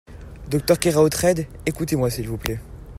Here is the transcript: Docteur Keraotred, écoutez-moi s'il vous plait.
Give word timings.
Docteur 0.49 0.79
Keraotred, 0.79 1.45
écoutez-moi 1.67 2.09
s'il 2.09 2.27
vous 2.27 2.39
plait. 2.39 2.59